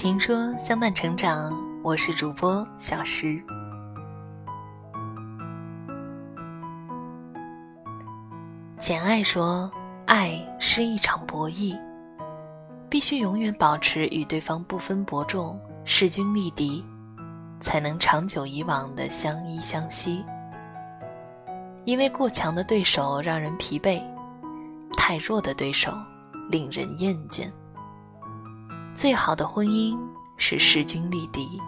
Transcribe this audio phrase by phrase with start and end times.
[0.00, 1.52] 情说相伴成长，
[1.82, 3.38] 我是主播小石。
[8.78, 9.70] 简爱说
[10.08, 11.78] ：“爱是一场博弈，
[12.88, 16.82] 必须永远保持与对方不分伯仲、势均力敌，
[17.60, 20.24] 才能长久以往的相依相惜。
[21.84, 24.02] 因为过强的对手让人疲惫，
[24.96, 25.92] 太弱的对手
[26.48, 27.52] 令人厌倦。
[28.94, 29.98] 最好的婚姻
[30.36, 31.60] 是势均力敌。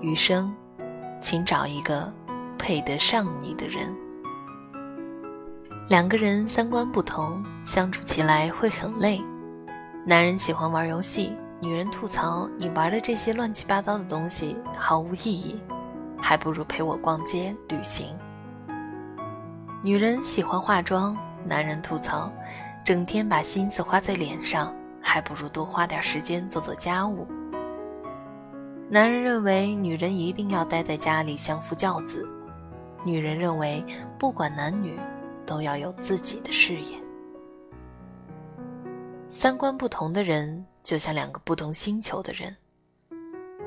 [0.00, 0.52] 余生，
[1.20, 2.12] 请找一个
[2.58, 3.94] 配得上你的人。”
[5.88, 9.22] 两个人三观不同，相处起来会很累。
[10.04, 15.58] 男人喜欢玩游戏，女人吐槽你玩的这些乱七八糟的东西毫无意义，
[16.20, 18.14] 还不如陪我逛街旅行。
[19.82, 21.16] 女人喜欢化妆，
[21.46, 22.30] 男人吐槽
[22.84, 24.74] 整天把心思花在脸上，
[25.08, 27.26] 还不如多花点时间做做家务。
[28.90, 32.28] 男人认为女人一定要待在家里相夫教子，
[33.04, 33.84] 女人认为
[34.18, 34.98] 不管男女。
[35.48, 37.02] 都要有自己的事业。
[39.30, 42.54] 三观不同的人，就像两个不同星球的人。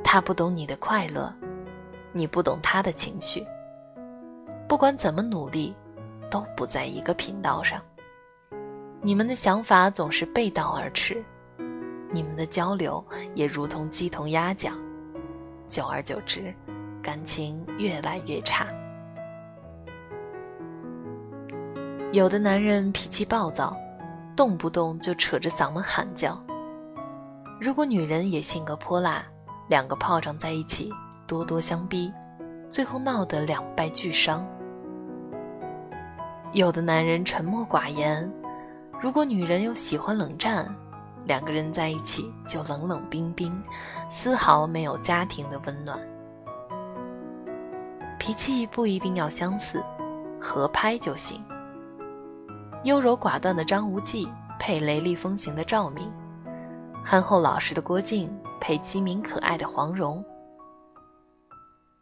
[0.03, 1.33] 他不懂你的快乐，
[2.13, 3.43] 你不懂他的情绪。
[4.67, 5.75] 不管怎么努力，
[6.29, 7.81] 都不在一个频道上。
[9.03, 11.23] 你们的想法总是背道而驰，
[12.11, 14.77] 你们的交流也如同鸡同鸭讲。
[15.67, 16.53] 久而久之，
[17.01, 18.67] 感情越来越差。
[22.11, 23.75] 有的男人脾气暴躁，
[24.35, 26.39] 动不动就扯着嗓门喊叫。
[27.59, 29.25] 如果女人也性格泼辣，
[29.67, 30.93] 两个炮仗在一起，
[31.27, 32.13] 咄咄相逼，
[32.69, 34.45] 最后闹得两败俱伤。
[36.53, 38.31] 有的男人沉默寡言，
[39.01, 40.63] 如果女人又喜欢冷战，
[41.25, 43.51] 两个人在一起就冷冷冰冰，
[44.11, 45.99] 丝毫没有家庭的温暖。
[48.19, 49.83] 脾气不一定要相似，
[50.39, 51.43] 合拍就行。
[52.83, 56.07] 优柔寡断的张无忌配雷厉风行的赵敏，
[57.03, 60.23] 憨厚老实的郭靖配机敏可爱的黄蓉。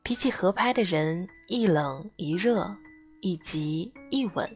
[0.04, 2.76] 脾气合拍的人，一冷一热，
[3.22, 4.50] 一急一稳，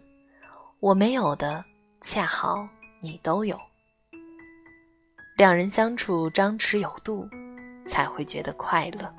[0.82, 1.64] 我没有的，
[2.04, 2.68] 恰好
[3.02, 3.58] 你都有。
[5.38, 7.26] 两人相处张弛有度，
[7.88, 9.12] 才会觉得快乐。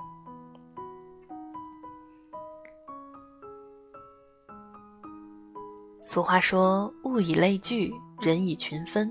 [6.03, 7.91] 俗话说：“物以类聚，
[8.21, 9.11] 人以群分。”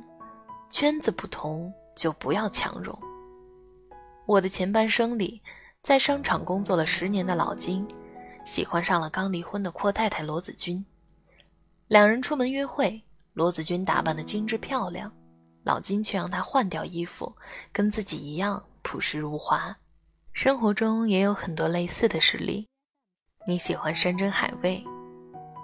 [0.69, 2.97] 圈子不同，就不要强融。
[4.27, 5.41] 我的前半生里，
[5.81, 7.87] 在商场工作了十年的老金，
[8.45, 10.85] 喜欢上了刚离婚的阔太太罗子君。
[11.87, 15.11] 两人出门约会，罗子君打扮的精致漂亮，
[15.63, 17.35] 老金却让她换掉衣服，
[17.71, 19.75] 跟自己一样朴实如华。
[20.33, 22.67] 生活中也有很多类似的事例。
[23.47, 24.83] 你喜欢山珍海味。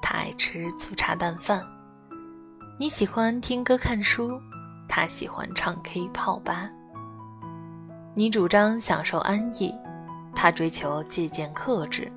[0.01, 1.63] 他爱吃粗茶淡饭，
[2.79, 4.41] 你喜欢听歌看书，
[4.87, 6.69] 他喜欢唱 K 泡吧。
[8.15, 9.75] 你主张享受安逸，
[10.33, 12.11] 他追求借鉴克制。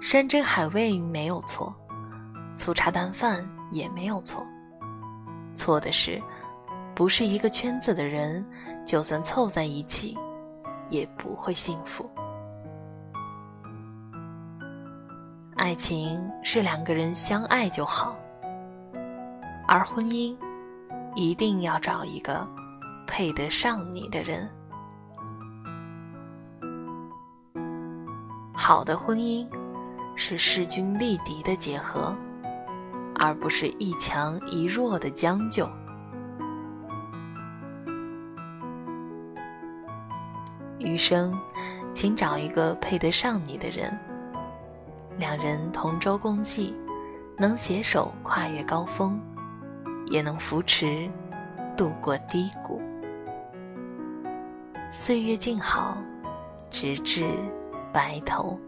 [0.00, 1.72] 山珍海味没有错，
[2.56, 4.46] 粗茶淡饭也没有错，
[5.54, 6.22] 错的是，
[6.94, 8.44] 不是一个圈子的人，
[8.86, 10.16] 就算凑在一起，
[10.88, 12.08] 也不会幸福。
[15.56, 18.16] 爱情是两个人相爱就好，
[19.66, 20.36] 而婚姻
[21.14, 22.46] 一定要找一个
[23.06, 24.48] 配得上你的人。
[28.54, 29.46] 好的婚姻
[30.14, 32.16] 是势均力敌的结合，
[33.18, 35.68] 而不是一强一弱的将就。
[40.78, 41.36] 余生，
[41.92, 43.98] 请找一个配得上你的人。
[45.18, 46.76] 两人同舟共济，
[47.38, 49.18] 能携手跨越高峰，
[50.06, 51.10] 也能扶持
[51.76, 52.80] 度过低谷。
[54.92, 55.96] 岁月静好，
[56.70, 57.28] 直至
[57.92, 58.60] 白头。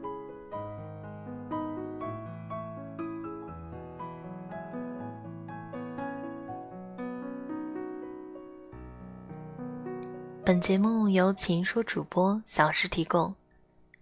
[10.49, 13.35] 本节目由情说主播小诗提供。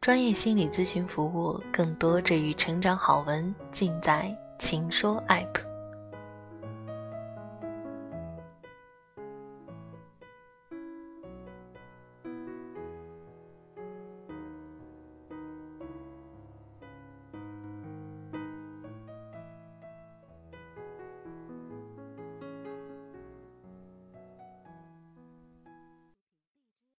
[0.00, 5.65] 专业心理咨询服务，更多治愈成长好文，尽在情说 App。